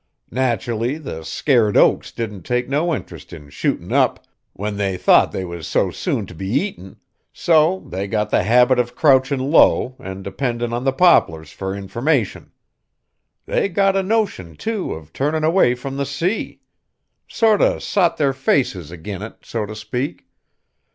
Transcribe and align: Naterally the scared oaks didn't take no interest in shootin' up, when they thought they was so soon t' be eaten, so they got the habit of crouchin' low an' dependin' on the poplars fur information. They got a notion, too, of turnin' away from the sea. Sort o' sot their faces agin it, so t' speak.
Naterally 0.31 0.97
the 0.97 1.23
scared 1.23 1.77
oaks 1.77 2.11
didn't 2.11 2.41
take 2.41 2.67
no 2.67 2.91
interest 2.91 3.31
in 3.33 3.51
shootin' 3.51 3.93
up, 3.93 4.25
when 4.53 4.77
they 4.77 4.97
thought 4.97 5.31
they 5.31 5.45
was 5.45 5.67
so 5.67 5.91
soon 5.91 6.25
t' 6.25 6.33
be 6.33 6.47
eaten, 6.47 6.97
so 7.31 7.85
they 7.87 8.07
got 8.07 8.31
the 8.31 8.41
habit 8.41 8.79
of 8.79 8.95
crouchin' 8.95 9.51
low 9.51 9.95
an' 9.99 10.23
dependin' 10.23 10.73
on 10.73 10.85
the 10.85 10.91
poplars 10.91 11.51
fur 11.51 11.75
information. 11.75 12.51
They 13.45 13.69
got 13.69 13.95
a 13.95 14.01
notion, 14.01 14.55
too, 14.55 14.91
of 14.95 15.13
turnin' 15.13 15.43
away 15.43 15.75
from 15.75 15.97
the 15.97 16.05
sea. 16.07 16.61
Sort 17.27 17.61
o' 17.61 17.77
sot 17.77 18.17
their 18.17 18.33
faces 18.33 18.91
agin 18.91 19.21
it, 19.21 19.35
so 19.45 19.67
t' 19.67 19.75
speak. 19.75 20.25